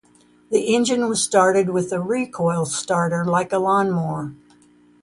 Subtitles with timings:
[0.49, 4.33] The engine was started with a recoil starter like a lawn mower.